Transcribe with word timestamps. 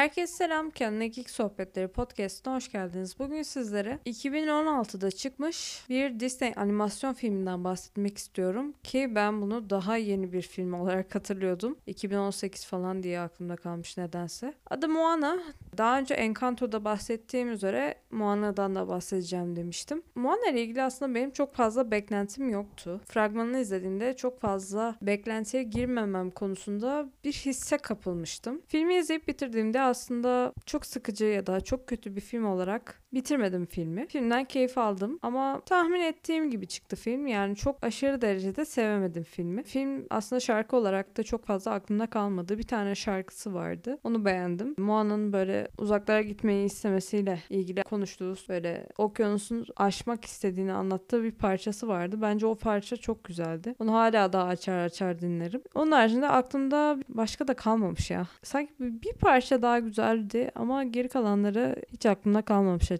Herkese 0.00 0.34
selam. 0.34 0.70
Kendine 0.70 1.08
Geek 1.08 1.30
Sohbetleri 1.30 1.88
podcastına 1.88 2.54
hoş 2.54 2.72
geldiniz. 2.72 3.18
Bugün 3.18 3.42
sizlere 3.42 3.98
2016'da 4.06 5.10
çıkmış 5.10 5.84
bir 5.88 6.20
Disney 6.20 6.52
animasyon 6.56 7.12
filminden 7.12 7.64
bahsetmek 7.64 8.18
istiyorum. 8.18 8.74
Ki 8.82 9.14
ben 9.14 9.42
bunu 9.42 9.70
daha 9.70 9.96
yeni 9.96 10.32
bir 10.32 10.42
film 10.42 10.72
olarak 10.72 11.14
hatırlıyordum. 11.14 11.78
2018 11.86 12.66
falan 12.66 13.02
diye 13.02 13.20
aklımda 13.20 13.56
kalmış 13.56 13.96
nedense. 13.98 14.54
Adı 14.70 14.88
Moana. 14.88 15.38
Daha 15.78 15.98
önce 15.98 16.14
Encanto'da 16.14 16.84
bahsettiğim 16.84 17.52
üzere 17.52 17.94
Moana'dan 18.10 18.74
da 18.74 18.88
bahsedeceğim 18.88 19.56
demiştim. 19.56 20.02
Moana 20.14 20.50
ile 20.50 20.62
ilgili 20.62 20.82
aslında 20.82 21.14
benim 21.14 21.30
çok 21.30 21.54
fazla 21.54 21.90
beklentim 21.90 22.50
yoktu. 22.50 23.00
Fragmanını 23.06 23.58
izlediğimde 23.58 24.16
çok 24.16 24.40
fazla 24.40 24.96
beklentiye 25.02 25.62
girmemem 25.62 26.30
konusunda 26.30 27.10
bir 27.24 27.32
hisse 27.32 27.78
kapılmıştım. 27.78 28.62
Filmi 28.68 28.94
izleyip 28.94 29.28
bitirdiğimde 29.28 29.89
aslında 29.90 30.52
çok 30.66 30.86
sıkıcı 30.86 31.24
ya 31.26 31.46
da 31.46 31.60
çok 31.60 31.86
kötü 31.88 32.16
bir 32.16 32.20
film 32.20 32.44
olarak 32.46 32.99
bitirmedim 33.12 33.66
filmi. 33.66 34.06
Filmden 34.06 34.44
keyif 34.44 34.78
aldım 34.78 35.18
ama 35.22 35.60
tahmin 35.66 36.00
ettiğim 36.00 36.50
gibi 36.50 36.66
çıktı 36.66 36.96
film. 36.96 37.26
Yani 37.26 37.56
çok 37.56 37.84
aşırı 37.84 38.20
derecede 38.20 38.64
sevemedim 38.64 39.22
filmi. 39.22 39.62
Film 39.62 40.06
aslında 40.10 40.40
şarkı 40.40 40.76
olarak 40.76 41.16
da 41.16 41.22
çok 41.22 41.46
fazla 41.46 41.70
aklımda 41.72 42.06
kalmadı. 42.06 42.58
Bir 42.58 42.62
tane 42.66 42.94
şarkısı 42.94 43.54
vardı. 43.54 43.98
Onu 44.04 44.24
beğendim. 44.24 44.74
Moana'nın 44.78 45.32
böyle 45.32 45.68
uzaklara 45.78 46.22
gitmeyi 46.22 46.66
istemesiyle 46.66 47.38
ilgili 47.50 47.82
konuştuğu 47.82 48.34
böyle 48.48 48.86
okyanusun 48.98 49.66
aşmak 49.76 50.24
istediğini 50.24 50.72
anlattığı 50.72 51.22
bir 51.22 51.32
parçası 51.32 51.88
vardı. 51.88 52.16
Bence 52.22 52.46
o 52.46 52.54
parça 52.54 52.96
çok 52.96 53.24
güzeldi. 53.24 53.74
Onu 53.78 53.92
hala 53.92 54.32
daha 54.32 54.44
açar 54.44 54.78
açar 54.78 55.20
dinlerim. 55.20 55.62
Onun 55.74 55.92
haricinde 55.92 56.28
aklımda 56.28 56.98
başka 57.08 57.48
da 57.48 57.54
kalmamış 57.54 58.10
ya. 58.10 58.26
Sanki 58.42 58.72
bir 58.78 59.12
parça 59.12 59.62
daha 59.62 59.78
güzeldi 59.78 60.50
ama 60.54 60.84
geri 60.84 61.08
kalanları 61.08 61.76
hiç 61.92 62.06
aklımda 62.06 62.42
kalmamış. 62.42 62.90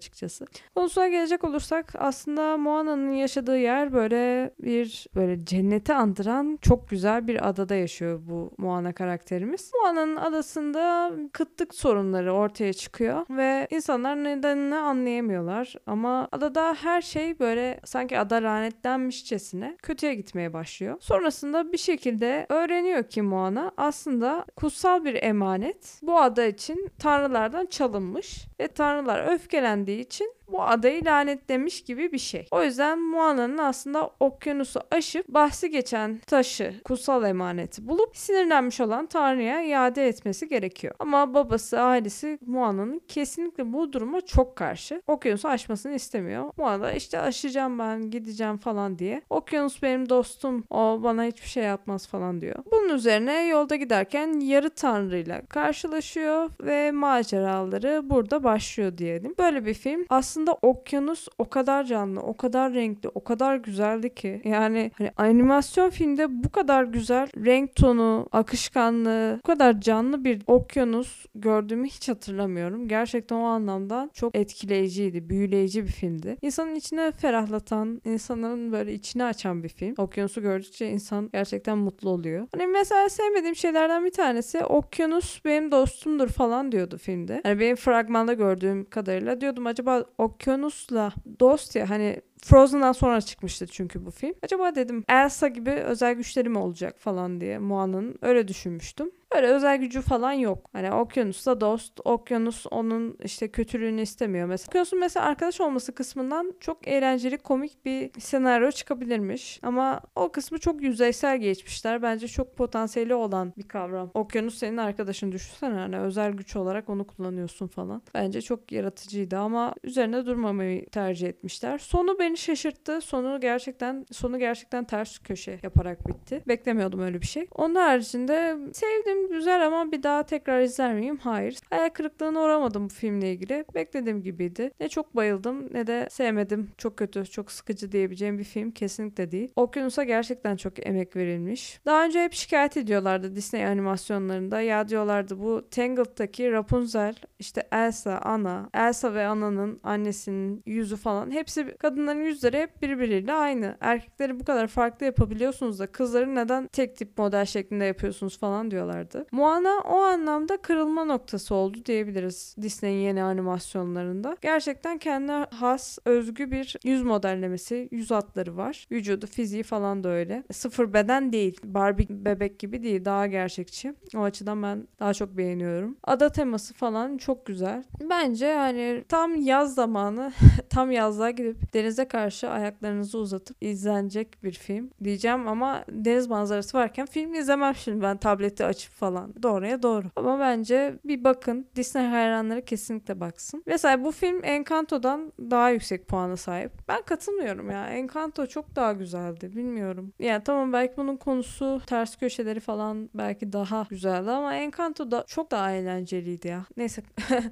Konusuna 0.75 1.09
gelecek 1.09 1.45
olursak 1.45 1.93
aslında 1.99 2.57
Moana'nın 2.57 3.13
yaşadığı 3.13 3.59
yer 3.59 3.93
böyle 3.93 4.55
bir 4.59 5.07
böyle 5.15 5.45
cenneti 5.45 5.95
andıran 5.95 6.59
çok 6.63 6.89
güzel 6.89 7.27
bir 7.27 7.49
adada 7.49 7.75
yaşıyor 7.75 8.21
bu 8.27 8.53
Moana 8.59 8.93
karakterimiz. 8.93 9.73
Moana'nın 9.83 10.17
adasında 10.17 11.13
kıtlık 11.33 11.75
sorunları 11.75 12.33
ortaya 12.33 12.73
çıkıyor 12.73 13.27
ve 13.31 13.67
insanlar 13.71 14.25
nedenini 14.25 14.77
anlayamıyorlar 14.77 15.75
ama 15.87 16.29
adada 16.33 16.77
her 16.83 17.03
şey 17.03 17.39
böyle 17.39 17.81
sanki 17.85 18.19
ada 18.19 18.35
lanetlenmişçesine 18.35 19.77
kötüye 19.83 20.15
gitmeye 20.15 20.53
başlıyor. 20.53 20.97
Sonrasında 21.01 21.73
bir 21.73 21.79
şekilde 21.79 22.47
öğreniyor 22.49 23.03
ki 23.03 23.23
Moana 23.23 23.73
aslında 23.77 24.45
kutsal 24.57 25.05
bir 25.05 25.23
emanet 25.23 25.99
bu 26.03 26.19
ada 26.19 26.45
için 26.45 26.89
tanrılardan 26.99 27.67
çalınmış 27.67 28.47
ve 28.61 28.69
tanrılar 28.69 29.33
öfkelendiği 29.33 29.90
için 29.99 30.35
bu 30.53 30.63
adayı 30.63 31.05
lanetlemiş 31.05 31.83
gibi 31.83 32.13
bir 32.13 32.19
şey. 32.19 32.47
O 32.51 32.63
yüzden 32.63 32.99
Moana'nın 32.99 33.59
aslında 33.59 34.11
okyanusu 34.21 34.81
aşıp 34.91 35.29
bahsi 35.29 35.71
geçen 35.71 36.19
taşı, 36.19 36.75
kutsal 36.85 37.25
emaneti 37.25 37.89
bulup 37.89 38.17
sinirlenmiş 38.17 38.81
olan 38.81 39.07
Tanrı'ya 39.07 39.63
iade 39.63 40.09
etmesi 40.09 40.49
gerekiyor. 40.49 40.95
Ama 40.99 41.35
babası, 41.35 41.81
ailesi 41.81 42.39
Moana'nın 42.47 43.03
kesinlikle 43.09 43.73
bu 43.73 43.93
duruma 43.93 44.21
çok 44.21 44.57
karşı. 44.57 45.03
Okyanusu 45.07 45.49
aşmasını 45.49 45.95
istemiyor. 45.95 46.51
Moana 46.57 46.83
da 46.83 46.93
işte 46.93 47.21
aşacağım 47.21 47.79
ben, 47.79 48.11
gideceğim 48.11 48.57
falan 48.57 48.99
diye. 48.99 49.23
Okyanus 49.31 49.83
benim 49.83 50.09
dostum, 50.09 50.65
o 50.71 51.01
bana 51.03 51.25
hiçbir 51.25 51.49
şey 51.49 51.65
yapmaz 51.65 52.07
falan 52.07 52.41
diyor. 52.41 52.57
Bunun 52.73 52.95
üzerine 52.95 53.47
yolda 53.47 53.77
giderken 53.77 54.41
yarı 54.41 54.71
tanrıyla 54.71 55.47
karşılaşıyor 55.47 56.51
ve 56.61 56.91
maceraları 56.91 58.01
burada 58.05 58.45
başlıyor 58.45 58.99
diyelim. 58.99 59.35
Böyle 59.39 59.67
bir 59.67 59.75
film. 59.75 60.07
Aslında 60.09 60.40
aslında 60.41 60.59
okyanus 60.63 61.29
o 61.39 61.51
kadar 61.51 61.85
canlı, 61.85 62.21
o 62.21 62.37
kadar 62.37 62.75
renkli, 62.75 63.09
o 63.15 63.25
kadar 63.25 63.57
güzeldi 63.57 64.15
ki. 64.15 64.43
Yani 64.45 64.91
hani 64.99 65.11
animasyon 65.17 65.91
filmde 65.91 66.45
bu 66.45 66.49
kadar 66.49 66.85
güzel 66.85 67.29
renk 67.37 67.77
tonu, 67.77 68.29
akışkanlığı, 68.33 69.39
bu 69.39 69.47
kadar 69.47 69.81
canlı 69.81 70.25
bir 70.25 70.43
okyanus 70.47 71.27
gördüğümü 71.35 71.87
hiç 71.87 72.09
hatırlamıyorum. 72.09 72.89
Gerçekten 72.89 73.37
o 73.37 73.45
anlamda 73.45 74.11
çok 74.15 74.37
etkileyiciydi, 74.37 75.29
büyüleyici 75.29 75.83
bir 75.83 75.91
filmdi. 75.91 76.37
İnsanın 76.43 76.75
içine 76.75 77.13
ferahlatan, 77.13 78.01
insanların 78.05 78.73
böyle 78.73 78.95
içini 78.95 79.25
açan 79.25 79.63
bir 79.63 79.69
film. 79.69 79.95
Okyanusu 79.99 80.43
gördükçe 80.43 80.89
insan 80.89 81.29
gerçekten 81.33 81.79
mutlu 81.79 82.11
oluyor. 82.11 82.47
Hani 82.53 82.67
mesela 82.67 83.09
sevmediğim 83.09 83.57
şeylerden 83.57 84.05
bir 84.05 84.13
tanesi 84.13 84.65
okyanus 84.65 85.45
benim 85.45 85.73
dostumdur 85.73 86.29
falan 86.29 86.73
diyordu 86.73 86.99
filmde. 86.99 87.41
Hani 87.43 87.61
benim 87.61 87.77
fragmanda 87.77 88.33
gördüğüm 88.33 88.85
kadarıyla 88.85 89.41
diyordum 89.41 89.67
acaba 89.67 90.05
okyanusla 90.35 91.13
dost 91.41 91.77
ya 91.77 91.91
hani 91.91 92.21
Frozen'dan 92.45 92.93
sonra 92.93 93.21
çıkmıştı 93.21 93.67
çünkü 93.67 94.07
bu 94.07 94.11
film. 94.11 94.35
Acaba 94.43 94.75
dedim 94.75 95.05
Elsa 95.09 95.49
gibi 95.49 95.71
özel 95.71 96.15
güçleri 96.15 96.49
mi 96.49 96.59
olacak 96.59 96.99
falan 96.99 97.41
diye 97.41 97.59
Moana'nın 97.59 98.19
öyle 98.23 98.49
düşünmüştüm. 98.49 99.11
Böyle 99.35 99.47
özel 99.47 99.77
gücü 99.77 100.01
falan 100.01 100.33
yok. 100.33 100.71
Hani 100.73 100.93
okyanusla 100.93 101.61
dost, 101.61 102.01
okyanus 102.05 102.67
onun 102.71 103.17
işte 103.25 103.49
kötülüğünü 103.49 104.01
istemiyor 104.01 104.47
mesela. 104.49 104.69
Okyanusun 104.71 105.01
mesela 105.01 105.27
arkadaş 105.27 105.61
olması 105.61 105.95
kısmından 105.95 106.55
çok 106.61 106.89
eğlenceli, 106.89 107.39
komik 107.39 107.85
bir 107.85 108.21
senaryo 108.21 108.71
çıkabilirmiş. 108.71 109.61
Ama 109.63 110.01
o 110.17 110.33
kısmı 110.33 110.59
çok 110.59 110.83
yüzeysel 110.83 111.39
geçmişler. 111.39 112.03
Bence 112.03 112.29
çok 112.29 112.57
potansiyeli 112.57 113.15
olan 113.15 113.53
bir 113.59 113.69
kavram. 113.69 114.11
Okyanus 114.15 114.59
senin 114.59 114.77
arkadaşın 114.77 115.33
düşünsene 115.33 115.75
hani 115.75 115.99
özel 115.99 116.33
güç 116.33 116.57
olarak 116.57 116.89
onu 116.89 117.07
kullanıyorsun 117.07 117.67
falan. 117.67 118.03
Bence 118.15 118.43
çok 118.43 118.73
yaratıcıydı 118.73 119.39
ama 119.39 119.75
üzerine 119.85 120.27
durmamayı 120.27 120.87
tercih 120.87 121.29
etmişler. 121.29 121.79
Sonu 121.79 122.19
beni 122.19 122.37
şaşırttı. 122.37 123.01
Sonu 123.01 123.41
gerçekten 123.41 124.07
sonu 124.13 124.39
gerçekten 124.39 124.85
ters 124.85 125.19
köşe 125.19 125.59
yaparak 125.63 126.09
bitti. 126.09 126.43
Beklemiyordum 126.49 127.01
öyle 127.01 127.21
bir 127.21 127.27
şey. 127.27 127.47
Onun 127.55 127.75
haricinde 127.75 128.57
sevdim 128.73 129.20
güzel 129.29 129.67
ama 129.67 129.93
bir 129.93 130.03
daha 130.03 130.23
tekrar 130.23 130.61
izler 130.61 130.95
miyim? 130.95 131.17
Hayır. 131.17 131.59
Hayal 131.71 131.89
kırıklığına 131.89 132.41
uğramadım 132.41 132.85
bu 132.85 132.95
filmle 132.95 133.33
ilgili. 133.33 133.65
Beklediğim 133.75 134.23
gibiydi. 134.23 134.71
Ne 134.81 134.89
çok 134.89 135.17
bayıldım 135.17 135.75
ne 135.75 135.87
de 135.87 136.09
sevmedim. 136.11 136.71
Çok 136.79 136.97
kötü, 136.97 137.25
çok 137.25 137.53
sıkıcı 137.53 137.93
diyebileceğim 137.93 138.39
bir 138.39 138.45
film 138.45 138.71
kesinlikle 138.71 139.31
değil. 139.31 139.53
Okyanus'a 139.57 140.05
gerçekten 140.05 140.57
çok 140.57 140.87
emek 140.87 141.17
verilmiş. 141.17 141.81
Daha 141.87 142.05
önce 142.05 142.25
hep 142.25 142.33
şikayet 142.33 142.77
ediyorlardı 142.77 143.37
Disney 143.37 143.67
animasyonlarında. 143.67 144.61
Ya 144.61 144.89
diyorlardı 144.89 145.39
bu 145.39 145.69
Tangled'daki 145.71 146.53
Rapunzel, 146.53 147.15
işte 147.39 147.69
Elsa, 147.73 148.19
Anna, 148.19 148.71
Elsa 148.75 149.15
ve 149.15 149.27
Anna'nın 149.27 149.81
annesinin 149.83 150.63
yüzü 150.67 150.97
falan 150.97 151.31
hepsi 151.31 151.77
kadınların 151.79 152.21
yüzleri 152.21 152.59
hep 152.59 152.83
birbiriyle 152.83 153.33
aynı. 153.33 153.77
Erkekleri 153.81 154.41
bu 154.41 154.45
kadar 154.45 154.67
farklı 154.67 155.07
yapabiliyorsunuz 155.07 155.79
da 155.79 155.87
kızları 155.87 156.35
neden 156.35 156.67
tek 156.67 156.97
tip 156.97 157.19
model 157.19 157.45
şeklinde 157.45 157.85
yapıyorsunuz 157.85 158.39
falan 158.39 158.71
diyorlardı 158.71 159.10
vardı. 159.15 159.27
Moana 159.33 159.81
o 159.81 159.97
anlamda 159.97 160.57
kırılma 160.57 161.05
noktası 161.05 161.55
oldu 161.55 161.79
diyebiliriz 161.87 162.57
Disney'in 162.63 163.01
yeni 163.01 163.23
animasyonlarında. 163.23 164.37
Gerçekten 164.41 164.99
kendine 164.99 165.47
has, 165.51 165.99
özgü 166.05 166.51
bir 166.51 166.77
yüz 166.85 167.03
modellemesi, 167.03 167.89
yüz 167.91 168.11
hatları 168.11 168.57
var. 168.57 168.87
Vücudu, 168.91 169.27
fiziği 169.27 169.63
falan 169.63 170.05
da 170.05 170.09
öyle. 170.09 170.45
Sıfır 170.53 170.93
beden 170.93 171.33
değil. 171.33 171.61
Barbie 171.65 172.07
bebek 172.11 172.59
gibi 172.59 172.83
değil. 172.83 173.05
Daha 173.05 173.27
gerçekçi. 173.27 173.95
O 174.17 174.23
açıdan 174.23 174.63
ben 174.63 174.89
daha 175.01 175.15
çok 175.15 175.37
beğeniyorum. 175.37 175.97
Ada 176.05 176.33
teması 176.33 176.75
falan 176.75 177.17
çok 177.17 177.47
güzel. 177.47 177.85
Bence 178.11 178.47
yani 178.47 179.05
tam 179.09 179.37
yaz 179.37 179.75
zamanı 179.75 180.33
tam 180.71 180.91
yazlığa 180.91 181.31
gidip 181.31 181.75
denize 181.75 182.09
karşı 182.09 182.51
ayaklarınızı 182.51 183.19
uzatıp 183.19 183.57
izlenecek 183.61 184.45
bir 184.45 184.53
film 184.53 184.91
diyeceğim 185.05 185.49
ama 185.49 185.85
deniz 185.89 186.27
manzarası 186.27 186.79
varken 186.79 187.07
film 187.07 187.35
izlemem 187.35 187.75
şimdi 187.75 188.03
ben 188.03 188.17
tableti 188.17 188.65
açıp 188.65 188.93
falan. 189.01 189.35
Doğruya 189.43 189.83
doğru. 189.83 190.07
Ama 190.17 190.41
bence 190.41 190.99
bir 191.05 191.25
bakın. 191.25 191.67
Disney 191.77 192.07
hayranları 192.07 192.65
kesinlikle 192.65 193.21
baksın. 193.21 193.63
Mesela 193.67 194.05
bu 194.05 194.13
film 194.13 194.45
Encanto'dan 194.45 195.33
daha 195.39 195.71
yüksek 195.71 196.09
puana 196.09 196.37
sahip. 196.37 196.73
Ben 196.89 197.03
katılmıyorum 197.03 197.71
ya. 197.71 197.89
Encanto 197.89 198.47
çok 198.47 198.77
daha 198.77 198.93
güzeldi. 198.93 199.57
Bilmiyorum. 199.57 200.13
Yani 200.19 200.45
tamam 200.45 200.73
belki 200.73 200.97
bunun 200.97 201.17
konusu 201.17 201.81
ters 201.87 202.17
köşeleri 202.17 202.61
falan 202.61 203.11
belki 203.15 203.53
daha 203.53 203.87
güzeldi 203.91 204.31
ama 204.31 204.55
Encanto 204.55 205.11
da 205.11 205.25
çok 205.27 205.51
daha 205.51 205.73
eğlenceliydi 205.73 206.49
ya. 206.49 206.67
Neyse 206.77 207.03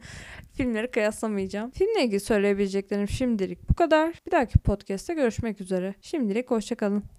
filmleri 0.52 0.90
kıyaslamayacağım. 0.90 1.70
Filmle 1.70 2.04
ilgili 2.04 2.20
söyleyebileceklerim 2.20 3.08
şimdilik 3.08 3.68
bu 3.70 3.74
kadar. 3.74 4.14
Bir 4.26 4.30
dahaki 4.30 4.58
podcast'te 4.58 5.14
görüşmek 5.14 5.60
üzere. 5.60 5.94
Şimdilik 6.00 6.50
hoşçakalın. 6.50 7.17